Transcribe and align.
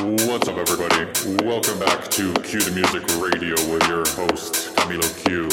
What's 0.00 0.46
up, 0.46 0.56
everybody? 0.56 1.10
Welcome 1.44 1.80
back 1.80 2.06
to 2.10 2.32
Q 2.42 2.60
the 2.60 2.70
Music 2.70 3.02
Radio 3.18 3.56
with 3.66 3.82
your 3.88 4.06
host, 4.14 4.76
Camilo 4.76 5.02
Q. 5.26 5.48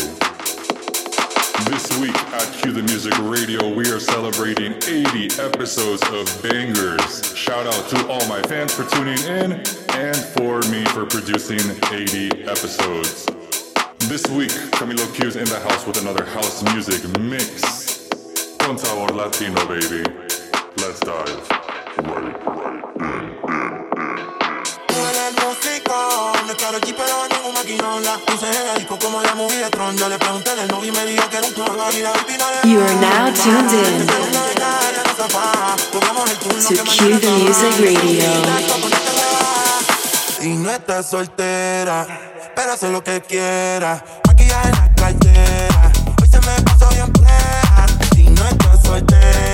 This 1.66 1.98
week 1.98 2.16
at 2.32 2.54
Q 2.54 2.71
the 2.71 2.84
Music 2.84 3.18
Radio, 3.21 3.73
we 3.73 3.89
are 3.89 4.00
celebrating 4.00 4.73
80 4.86 5.42
episodes 5.42 6.04
of 6.13 6.29
bangers. 6.44 7.36
Shout 7.36 7.66
out 7.66 7.89
to 7.89 8.08
all 8.08 8.23
my 8.28 8.39
fans 8.44 8.71
for 8.71 8.86
tuning 8.86 9.18
in 9.26 9.54
and 9.98 10.16
for 10.38 10.62
me 10.70 10.86
for 10.93 11.07
producing 11.07 11.66
80 11.91 12.43
episodes. 12.43 13.25
This 14.05 14.27
week, 14.30 14.54
Camilo 14.77 15.12
Q 15.16 15.27
is 15.27 15.38
in 15.38 15.46
the 15.46 15.59
house 15.62 15.88
with 15.88 15.98
another 15.98 16.23
house 16.23 16.62
music 16.71 17.02
mix. 17.18 18.09
Con 18.59 18.77
sabor 18.77 19.12
latino, 19.12 19.66
baby. 19.66 20.05
Let's 20.77 21.00
dive 21.00 21.50
right, 21.98 22.46
right 22.46 23.32
in. 23.32 23.34
Caro 26.66 26.80
G, 26.80 26.96
pero 26.98 27.22
ando 27.22 27.36
en 27.36 27.46
un 27.46 27.54
maquinón. 27.54 28.04
La 28.04 28.18
puse 28.18 28.48
en 28.48 28.68
el 28.70 28.80
disco 28.80 28.98
como 28.98 29.22
la 29.22 29.36
movie 29.36 29.58
de 29.58 29.70
Tron. 29.70 29.96
Yo 29.96 30.10
le 30.10 30.18
pregunté 30.18 30.50
al 30.50 30.68
novio 30.68 30.91
y 30.91 30.96
me 30.96 31.05
dijo 31.05 31.30
que 31.30 31.38
era 31.38 31.46
un 31.46 31.54
clon. 31.54 31.68
Y 31.94 32.02
la 32.02 32.12
baby 32.12 32.38
no 32.40 32.46
le 32.50 32.72
You 32.72 32.82
are 32.82 32.96
now 32.96 33.32
tuned 33.32 33.72
in 33.72 34.08
to 34.08 34.08
Q 36.84 37.20
the 37.20 37.30
Music 37.38 37.72
Radio. 37.78 38.32
Y 40.41 40.58
no 40.58 40.72
estás 40.72 41.05
soltera, 41.05 42.08
pero 42.55 42.74
hace 42.74 42.90
lo 42.90 43.04
que 43.04 43.22
quiera. 43.22 44.04
Maquillaje 44.26 44.70
en 44.70 44.76
la 44.76 44.96
cartera, 44.96 45.91
hoy 46.20 46.27
se 46.27 46.40
me 46.40 46.62
puso 46.63 46.90
bien 46.90 47.13
plena. 47.13 47.86
Y 48.18 48.24
no 48.24 48.44
estás 48.44 48.82
soltera, 48.82 49.45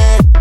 la 0.00 0.39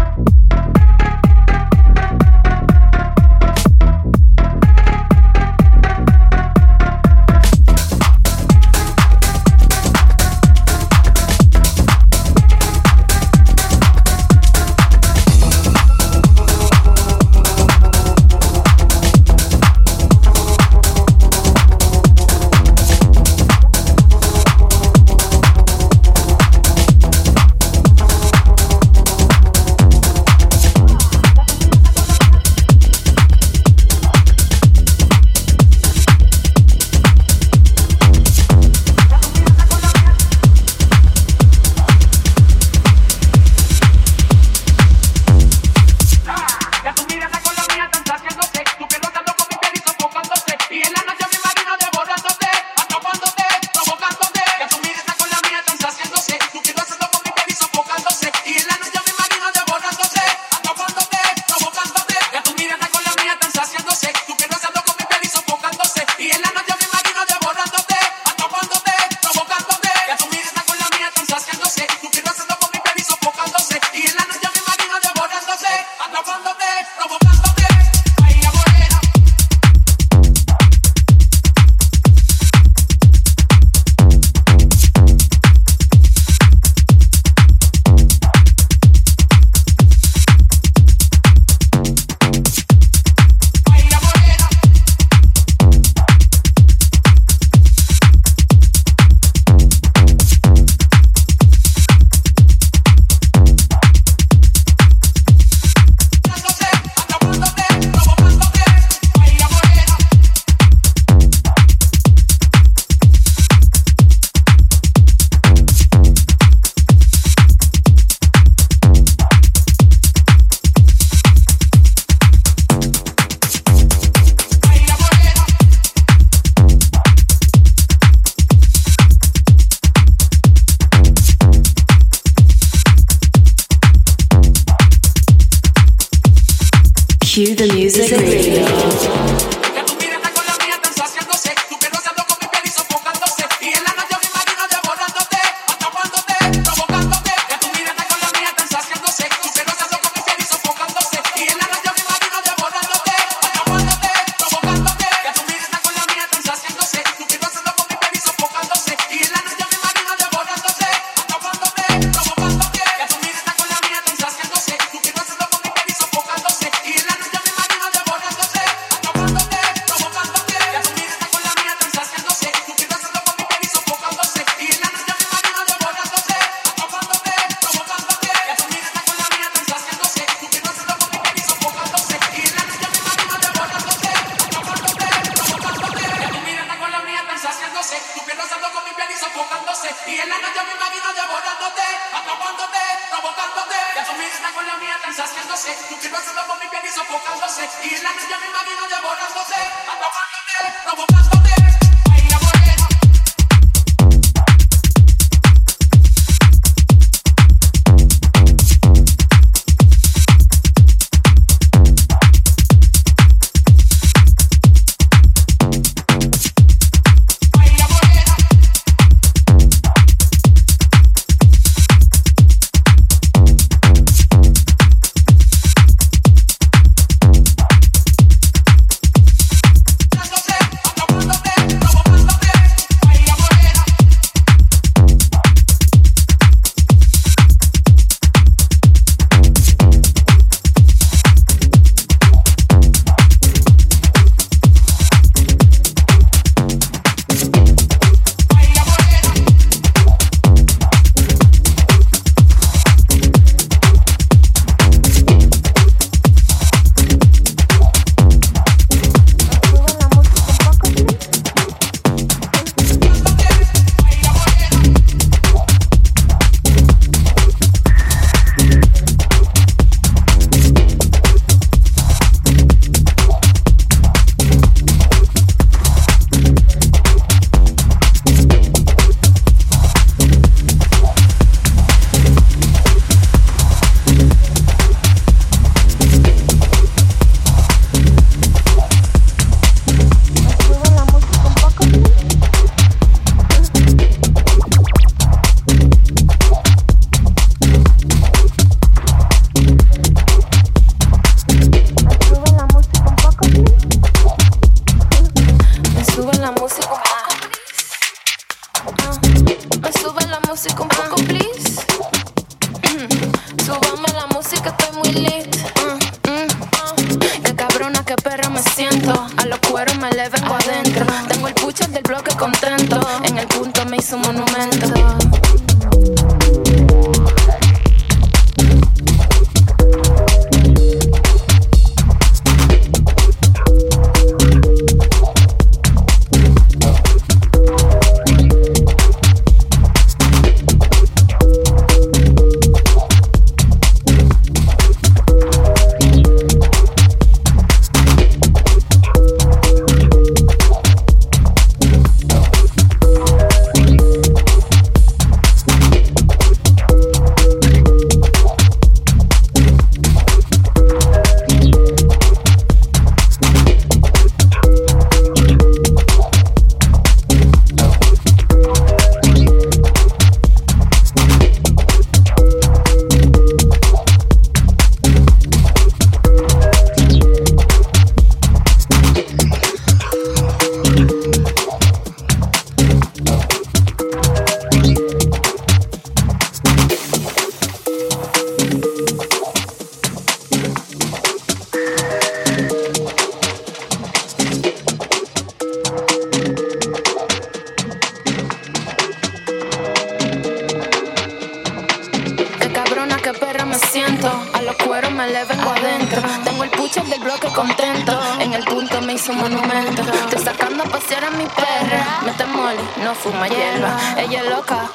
me 405.20 405.28
le 405.34 405.44
vengo 405.44 405.70
adentro. 405.70 406.22
Tengo 406.46 406.64
el 406.64 406.70
pucho 406.70 407.02
del 407.04 407.20
bloque 407.20 407.48
contento. 407.54 408.18
En 408.40 408.54
el 408.54 408.64
punto 408.64 409.02
me 409.02 409.14
hizo 409.14 409.34
un 409.34 409.40
monumento. 409.40 410.02
Estoy 410.02 410.44
sacando 410.44 410.84
a 410.84 410.86
pasear 410.86 411.26
a 411.26 411.32
mi 411.32 411.44
perra. 411.44 412.22
No 412.26 412.32
te 412.38 412.46
mole, 412.46 412.80
no 413.04 413.14
fuma 413.16 413.50
hierba. 413.50 414.00
Ella 414.18 414.40
es 414.44 414.50
loca, 414.50 414.90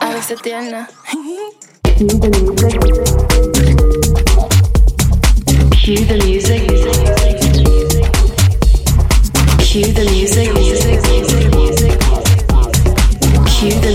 a 0.00 0.08
veces 0.10 0.40
tierna. 0.40 0.88
Cue 5.84 6.04
the 6.06 6.16
music. 6.24 6.62
Cue 9.58 9.92
the 9.94 10.04
music. 10.12 10.52
Cue 13.58 13.74
the 13.80 13.90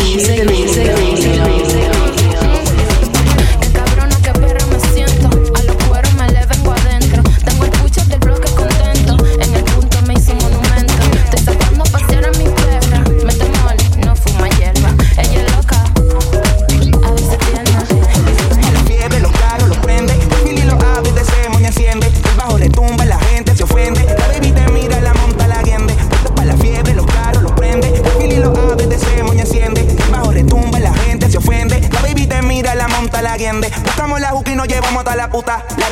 Music. 0.46 1.73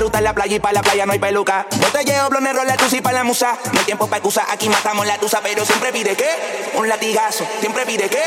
Ruta 0.02 0.18
es 0.18 0.24
la 0.24 0.34
playa 0.34 0.56
y 0.56 0.60
para 0.60 0.74
la 0.74 0.82
playa 0.82 1.06
no 1.06 1.14
hay 1.14 1.20
peluca. 1.20 1.68
Botelleo, 1.80 2.30
blonero, 2.30 2.64
la 2.64 2.76
tusa 2.76 2.98
y 2.98 3.02
pa' 3.02 3.12
la 3.12 3.24
musa. 3.24 3.58
No 3.72 3.80
hay 3.80 3.86
tiempo 3.86 4.08
para 4.08 4.18
excusa, 4.18 4.46
aquí 4.50 4.68
matamos 4.68 5.06
la 5.06 5.18
tusa, 5.18 5.40
pero 5.44 5.64
siempre 5.64 5.92
pide 5.94 6.16
que 6.16 6.28
un 6.76 6.90
latigazo. 6.90 7.46
Siempre 7.60 7.86
pide 7.86 8.10
que 8.10 8.22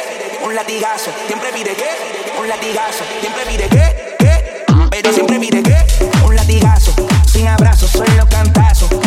un 0.45 0.55
latigazo. 0.55 1.11
Siempre 1.27 1.53
pide 1.53 1.75
que 1.75 2.41
un 2.41 2.49
latigazo. 2.49 3.05
Siempre 3.21 3.45
pide 3.47 3.69
que, 3.69 4.17
que, 4.19 4.65
pero 4.91 5.13
siempre 5.13 5.41
pide 5.41 5.63
que 5.63 5.77
un 6.25 6.37
latigazo. 6.37 6.95
Sin 7.27 7.49
abrazos, 7.49 7.91
solo 7.91 8.29
cantazos. 8.29 9.04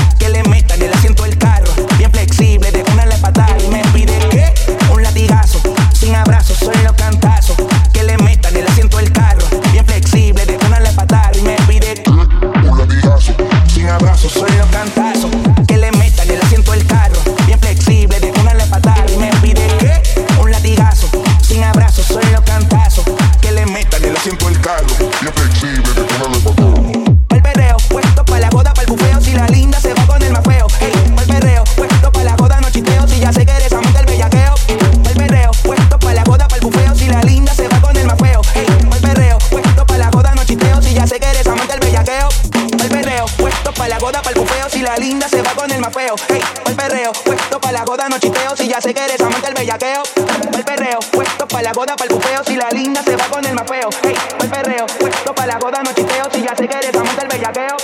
Puesto 51.77 51.95
pa' 51.95 51.95
la 51.95 51.95
joda, 51.95 51.95
pa' 51.95 52.05
el 52.05 52.09
bufeo. 52.09 52.43
Si 52.43 52.55
la 52.55 52.69
linda 52.71 53.03
se 53.03 53.15
va 53.15 53.25
con 53.25 53.45
el 53.45 53.53
más 53.53 53.67
feo. 53.67 53.89
Ey, 54.03 54.15
el 54.41 54.49
perreo, 54.49 54.85
puesto 54.99 55.35
pa' 55.35 55.45
la 55.45 55.59
joda, 55.59 55.83
no 55.83 55.93
chisteo. 55.93 56.25
Si 56.31 56.41
ya 56.41 56.55
sé 56.55 56.67
que 56.67 56.75
eres 56.75 56.95
amante 56.95 57.21
del 57.21 57.27
bellaqueo. 57.27 57.77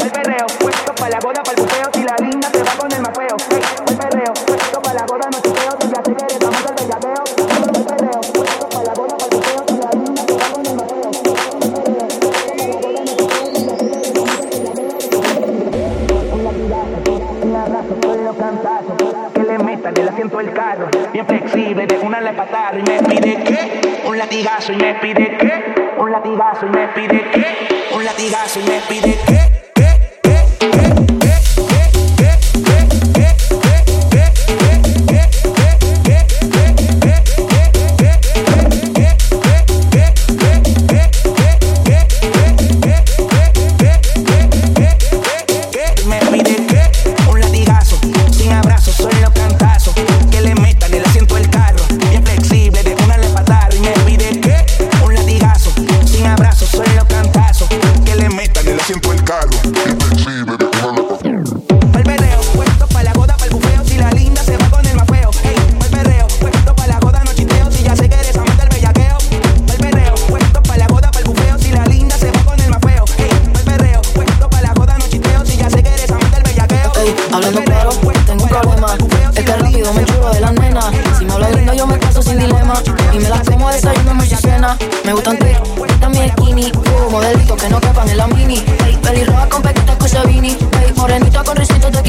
El 0.00 0.10
perreo, 0.10 0.46
puesto 0.60 0.94
pa' 0.94 1.08
la 1.08 1.18
joda, 1.20 1.42
pa' 1.42 1.52
el 1.52 1.56
bufeo. 1.56 1.90
Si 1.92 2.04
la 2.04 2.16
linda 2.20 2.48
se 2.50 2.62
va 2.62 2.72
con 2.78 2.92
el 2.92 3.00
el 3.00 3.96
perreo, 3.96 4.32
puesto 4.46 4.80
pa' 4.80 4.94
la 4.94 5.04
joda, 5.08 5.28
no 5.32 5.40
chisteo. 5.40 5.72
Si 5.80 5.88
ya 5.88 6.02
sé 6.04 6.14
que 6.14 6.24
eres 6.24 6.42
amante 6.42 6.72
bellaqueo. 6.78 7.24
El 17.10 17.52
la 17.52 17.62
el 17.66 17.72
la 17.72 18.14
el 18.14 18.24
los 18.24 18.36
cantazos 18.36 18.94
Que 19.34 19.42
le 19.42 19.58
metan 19.58 19.96
el 19.96 20.08
asiento 20.08 20.38
del 20.38 20.52
carro 20.52 20.88
Bien 21.12 21.26
flexible, 21.26 21.86
de 21.86 21.98
una 21.98 22.20
le 22.20 22.32
patada 22.32 22.78
Y 22.78 22.82
me 22.82 22.99
latigazo 24.70 24.72
Y 24.72 24.76
me 24.76 24.94
pide 24.94 25.36
que 25.36 25.90
un 25.98 26.10
latigazo 26.10 26.66
Y 26.66 26.70
me 26.70 26.88
pide 26.88 27.30
que 27.30 27.94
un 27.94 28.04
latigazo 28.04 28.60
Y 28.60 28.62
me 28.64 28.80
pide 28.88 29.18
que 29.26 29.59
desayuno, 83.72 84.14
me 84.14 84.26
cena. 84.26 84.76
Me 85.04 85.12
gustan 85.12 85.38
tic, 85.38 85.58
también 86.00 86.30
skinny. 86.32 86.72
Uh, 86.72 87.10
modelitos 87.10 87.60
que 87.60 87.68
no 87.68 87.80
quepan 87.80 88.08
en 88.08 88.16
la 88.16 88.26
mini. 88.26 88.60
Pelirroja 89.02 89.48
con 89.48 89.62
pequitas 89.62 89.96
con 89.96 90.08
Sabini. 90.08 90.50
Ey, 90.50 90.92
morenita 90.96 91.42
con 91.44 91.56
risitos 91.56 91.92
de. 91.92 91.99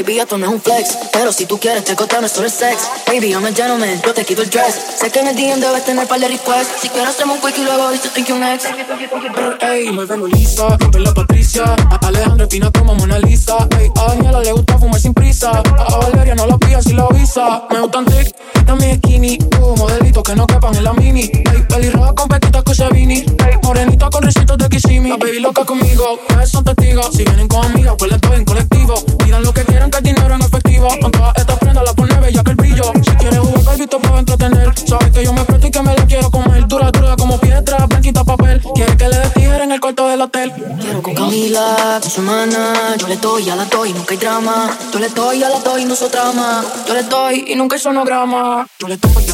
Baby, 0.00 0.18
esto 0.18 0.38
no 0.38 0.46
es 0.46 0.52
un 0.52 0.62
flex. 0.62 0.96
Pero 1.12 1.30
si 1.30 1.44
tú 1.44 1.58
quieres, 1.58 1.84
te 1.84 1.94
costeo, 1.94 2.22
no 2.22 2.26
es 2.26 2.32
sex. 2.32 2.88
Baby, 3.06 3.32
I'm 3.32 3.44
a 3.44 3.52
gentleman, 3.52 4.00
yo 4.00 4.14
te 4.14 4.24
quito 4.24 4.40
el 4.40 4.48
dress. 4.48 4.74
Sé 4.98 5.10
que 5.10 5.20
en 5.20 5.28
el 5.28 5.36
DM 5.36 5.60
debes 5.60 5.84
tener 5.84 6.08
par 6.08 6.18
de 6.18 6.28
requests. 6.28 6.80
Si 6.80 6.88
quieres, 6.88 7.10
hacemos 7.10 7.36
un 7.36 7.42
quick 7.42 7.58
y 7.58 7.64
luego 7.64 7.90
dices 7.90 8.10
thank 8.14 8.28
you 8.28 8.38
next. 8.38 8.66
Ey, 9.60 9.90
muévelo 9.90 10.26
lisa, 10.26 10.74
rompe 10.78 11.00
la 11.00 11.12
Patricia. 11.12 11.64
A 11.90 12.06
Alejandra 12.06 12.46
fina 12.48 12.70
como 12.70 12.94
Mona 12.94 13.18
Lisa. 13.18 13.68
Ey, 13.78 13.90
a 13.94 14.14
Daniela 14.14 14.40
le 14.40 14.52
gusta 14.52 14.78
fumar 14.78 14.98
sin 14.98 15.12
prisa. 15.12 15.50
A 15.50 15.96
Valeria 15.98 16.34
no 16.34 16.46
la 16.46 16.56
pilla 16.56 16.80
si 16.80 16.94
la 16.94 17.04
avisa. 17.04 17.64
Me 17.70 17.80
gustan 17.80 18.06
tic, 18.06 18.34
también 18.64 18.96
skinny. 18.96 19.38
Uh, 19.60 19.76
modelitos 19.76 20.22
que 20.22 20.34
no 20.34 20.46
quepan 20.46 20.74
en 20.76 20.84
la 20.84 20.94
mini. 20.94 21.24
Ey, 21.24 21.62
pelirroja 21.68 22.14
con 22.14 22.28
pequitas 22.28 22.62
con 22.62 22.74
Sabini. 22.74 23.18
Ey, 23.18 23.58
morenita 23.64 24.08
con 24.08 24.22
risitos 24.22 24.56
de 24.56 24.66
Kissimmee. 24.70 25.10
La 25.10 25.16
baby 25.18 25.40
loca 25.40 25.66
conmigo, 25.66 26.18
ustedes 26.26 26.48
son 26.48 26.64
testigos. 26.64 27.10
Si 27.12 27.22
vienen 27.22 27.48
con 27.48 27.66
amigas, 27.66 27.96
pues 27.98 28.12
les 28.12 28.20
doy 28.22 28.36
en 28.36 28.44
colectivo. 28.46 28.94
Pidan 29.18 29.42
lo 29.42 29.52
que 29.52 29.62
quieran, 29.64 29.89
que 29.90 29.98
el 29.98 30.04
dinero 30.04 30.34
en 30.34 30.42
efectivo. 30.42 30.88
Con 31.00 31.10
todas 31.10 31.36
estas 31.36 31.58
prendas 31.58 31.84
la 31.84 31.92
pone 31.92 32.14
bella 32.20 32.42
que 32.42 32.50
el 32.50 32.56
brillo. 32.56 32.92
Si 33.02 33.10
quieres 33.16 33.38
jugar 33.38 33.64
calvito, 33.64 33.98
puedo 33.98 34.18
entretener. 34.18 34.72
Sabes 34.86 35.10
que 35.10 35.24
yo 35.24 35.32
me 35.32 35.44
presto 35.44 35.66
y 35.66 35.70
que 35.70 35.82
me 35.82 35.94
la 35.94 36.06
quiero 36.06 36.30
comer. 36.30 36.66
Dura, 36.68 36.90
dura 36.90 37.16
como 37.16 37.38
piedra, 37.38 37.86
blanquita 37.86 38.24
papel. 38.24 38.62
Quiere 38.74 38.96
que 38.96 39.08
le 39.08 39.16
dé 39.16 39.28
tijera 39.30 39.64
en 39.64 39.72
el 39.72 39.80
cuarto 39.80 40.06
del 40.08 40.20
hotel. 40.20 40.52
Quiero 40.80 41.02
con 41.02 41.14
Camila, 41.14 41.98
con 42.00 42.10
su 42.10 42.20
hermana. 42.20 42.96
Yo 42.98 43.08
le 43.08 43.16
doy, 43.16 43.50
a 43.50 43.56
la 43.56 43.64
doy, 43.64 43.92
nunca 43.92 44.12
hay 44.12 44.18
drama. 44.18 44.78
Yo 44.92 44.98
le 44.98 45.08
doy, 45.08 45.42
a 45.42 45.48
la 45.48 45.60
doy, 45.60 45.84
no 45.84 45.96
soy 45.96 46.08
drama. 46.10 46.64
Yo 46.86 46.94
le 46.94 47.02
doy 47.04 47.44
y 47.48 47.54
nunca 47.56 47.76
hay 47.76 47.82
sonograma. 47.82 48.66
Yo 48.78 48.88
le 48.88 48.96
doy, 48.96 49.29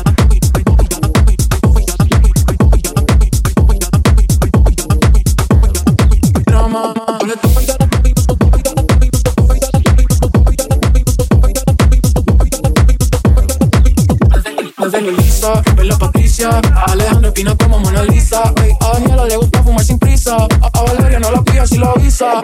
Muévelo 15.47 15.63
lisa, 15.63 15.63
rompe 15.63 15.85
la 15.85 15.99
Patricia. 15.99 16.61
A 16.75 16.93
Alejandra 16.93 17.29
Espina 17.29 17.57
como 17.57 17.79
Mona 17.79 18.03
Lisa. 18.05 18.53
Ey, 18.63 18.73
a 18.81 18.93
Daniela 18.95 19.25
le 19.27 19.37
gusta 19.37 19.63
fumar 19.63 19.85
sin 19.85 19.99
prisa. 19.99 20.37
A, 20.37 20.79
a 20.79 20.83
Valeria 20.83 21.21
no 21.21 21.31
la 21.31 21.43
pilla 21.43 21.67
si 21.67 21.79
la 21.79 21.91
avisa. 21.91 22.43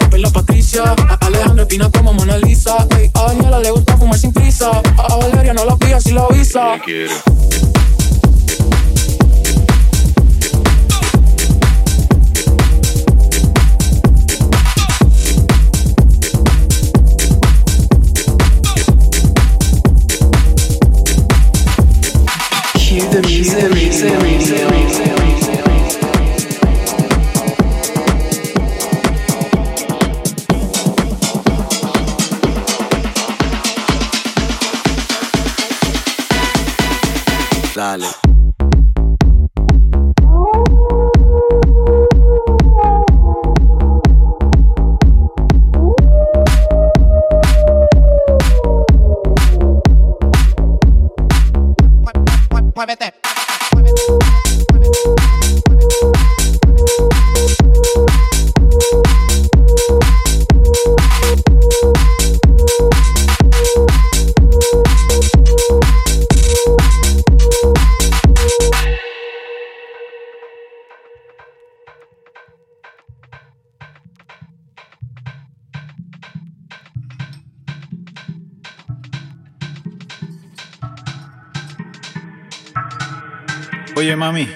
Muévelo 0.00 0.30
Patricia. 0.32 0.84
A 0.84 1.26
Alejandra 1.26 1.62
Espina 1.62 1.90
como 1.90 2.12
Mona 2.12 2.38
Lisa. 2.38 2.86
Ey, 2.98 3.10
a 3.14 3.26
Daniela 3.26 3.58
le 3.60 3.70
gusta 3.70 3.96
fumar 3.96 4.18
sin 4.18 4.32
prisa. 4.32 4.70
A, 4.70 5.12
a 5.12 5.16
Valeria 5.16 5.52
no 5.54 5.64
la 5.64 5.76
pilla 5.76 6.00
si 6.00 6.12
la 6.12 6.22
avisa. 6.24 6.78
Dale. 37.76 38.25
Oye, 84.06 84.14
mami. 84.14 84.48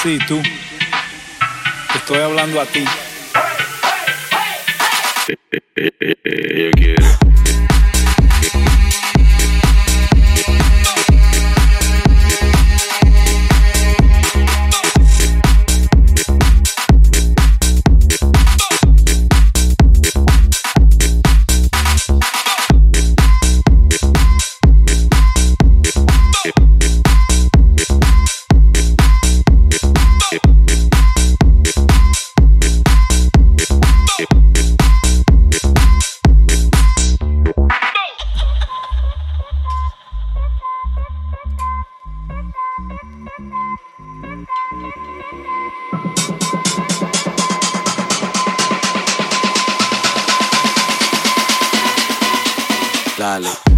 Sí, 0.00 0.20
tú. 0.28 0.40
Te 0.40 1.98
estoy 1.98 2.18
hablando 2.18 2.60
a 2.60 2.66
ti. 2.66 2.84
Ella 5.74 6.70
quiere. 6.76 7.19
Dale. 53.20 53.69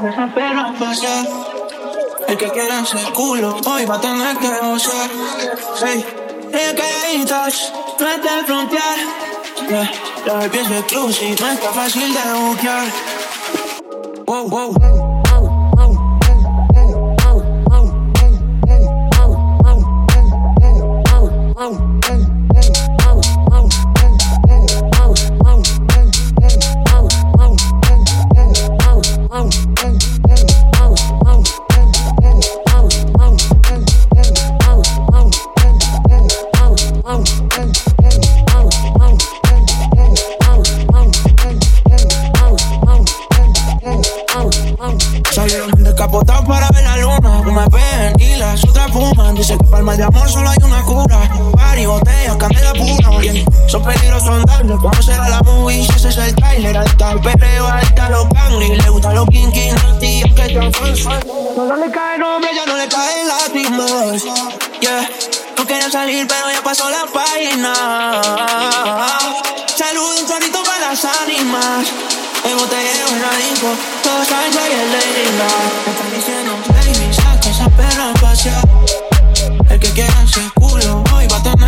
deja 0.00 0.32
pero 0.34 0.74
pasar. 0.78 1.26
El 2.28 2.36
que 2.36 2.48
quiera 2.50 2.80
ese 2.80 3.12
culo, 3.12 3.56
hoy 3.64 3.86
va 3.86 3.96
a 3.96 4.00
tener 4.00 4.36
que 4.36 4.48
gozar. 4.60 5.10
Hey, 5.82 6.04
es 6.52 6.74
que 6.74 7.16
estás, 7.16 7.72
no 7.98 8.08
es 8.08 8.22
de 8.22 8.44
frontear. 8.46 8.98
Yeah, 9.68 9.90
la 10.26 10.48
pies 10.48 10.68
de 10.68 10.82
cruz 10.82 11.22
y 11.22 11.30
no 11.40 11.48
está 11.48 11.70
fácil 11.70 12.12
de 12.12 12.32
buquear. 12.34 12.86
Wow, 14.26 14.48
wow. 14.48 15.07
Para 49.84 49.96
de 49.96 50.02
amor 50.02 50.28
solo 50.28 50.50
hay 50.50 50.56
una 50.64 50.82
cura. 50.82 51.30
Bar 51.52 51.78
y 51.78 51.86
botellas, 51.86 52.36
candela 52.36 52.72
pura. 52.72 53.18
Bien, 53.20 53.44
son 53.68 53.84
peligrosos 53.84 54.28
andables. 54.28 54.76
Vamos 54.82 55.08
a 55.08 55.28
la 55.28 55.40
movie, 55.42 55.84
si 55.84 55.92
ese 55.92 56.08
es 56.08 56.16
el 56.16 56.34
trailer. 56.34 56.76
Alta 56.76 57.12
el 57.12 57.20
perreo, 57.20 57.68
alta 57.68 58.10
los 58.10 58.26
y 58.60 58.74
Le 58.74 58.90
gusta 58.90 59.12
los 59.12 59.28
kinky, 59.28 59.70
nasty, 59.70 60.22
aunque 60.22 60.46
sean 60.48 60.72
fan, 60.72 61.20
No 61.56 61.76
le 61.76 61.90
cae 61.92 62.18
nombre, 62.18 62.50
ya 62.54 62.66
no 62.66 62.76
le 62.76 62.88
caen 62.88 63.28
lágrimas. 63.28 64.24
Yeah, 64.80 65.08
no 65.56 65.64
quería 65.64 65.90
salir, 65.90 66.26
pero 66.26 66.50
ya 66.52 66.62
pasó 66.62 66.90
la 66.90 67.06
página. 67.14 67.72
Salud, 69.76 70.20
un 70.20 70.28
solito 70.28 70.62
para 70.64 70.90
las 70.90 71.04
ánimas. 71.04 71.86
El 72.44 72.54
botellero 72.56 73.08
en 73.08 73.22
la 73.22 73.30
disco, 73.36 73.68
todos 74.02 74.26
saben 74.26 74.50
que 74.50 74.58
hay 74.58 74.72
el 74.72 74.92
Lady 74.92 75.30
Night. 75.38 76.47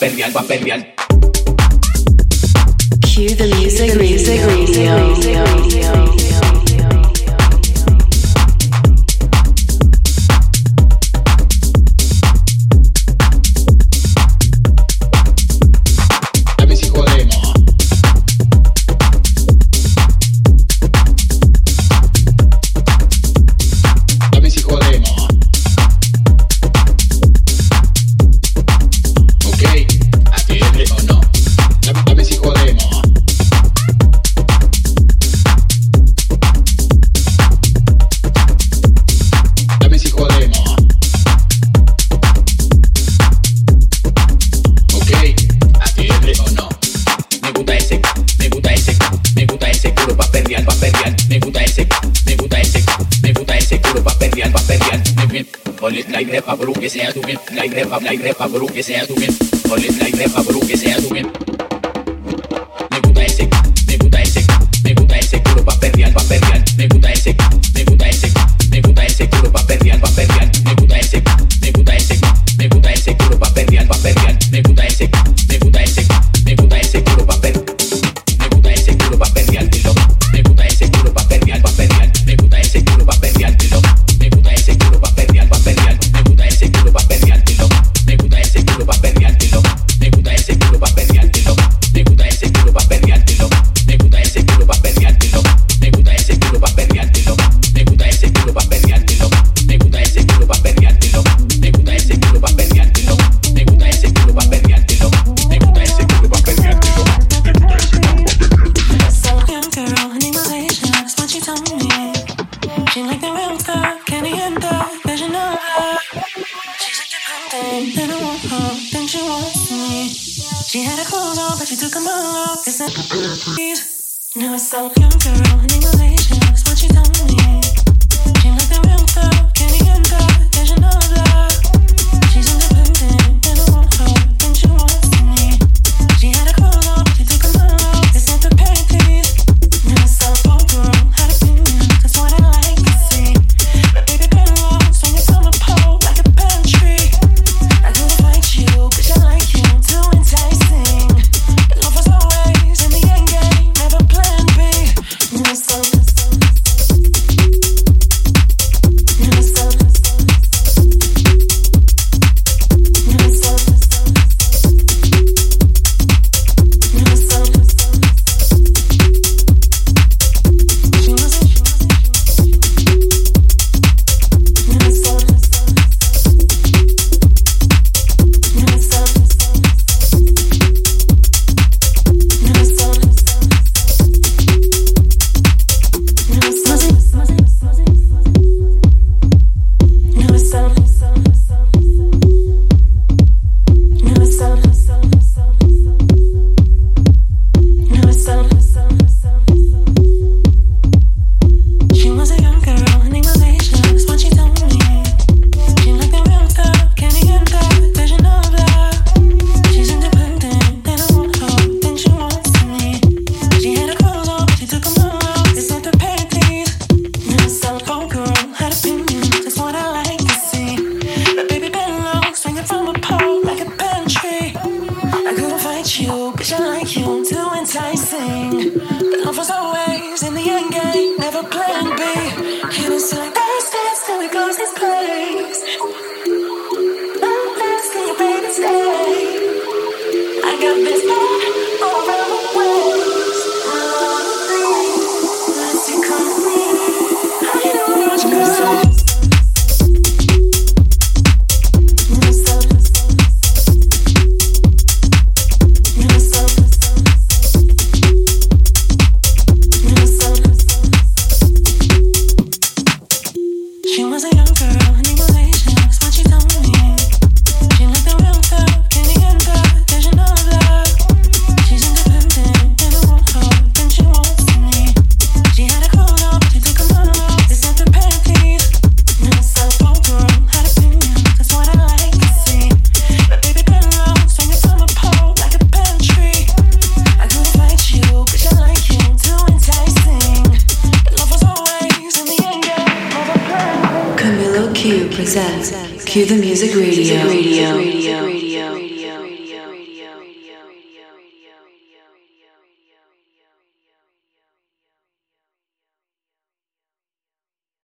ese 0.00 0.22
culo 0.22 0.32
pa' 0.32 0.42
perrear, 0.42 0.97
que 56.88 57.00
seas 57.00 57.12
tú 57.12 57.20
bien, 57.20 57.38
la 57.52 57.66
igreja, 57.66 58.00
la 58.00 58.14
igreja, 58.14 58.46
bro, 58.46 58.66
que 58.66 58.82
seas 58.82 59.06
tú 59.06 59.14
bien, 59.14 59.30
ponle 59.68 59.88
la 60.00 60.08
igreja, 60.08 60.40
bro, 60.40 60.58
que 60.60 60.74
seas 60.74 61.02
tú 61.02 61.12
bien. 61.12 61.47